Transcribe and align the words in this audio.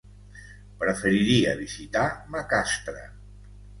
Preferiria 0.83 1.53
visitar 1.59 2.07
Macastre. 2.37 3.09